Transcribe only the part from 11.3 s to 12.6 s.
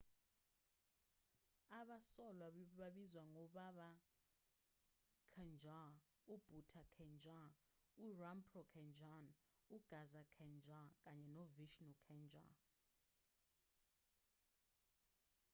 novishnu kanjar